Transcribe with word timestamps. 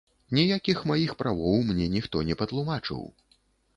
Ніякіх 0.35 0.79
маіх 0.93 1.11
правоў 1.21 1.61
мне 1.69 1.85
ніхто 1.99 2.25
не 2.31 2.39
патлумачыў. 2.43 3.05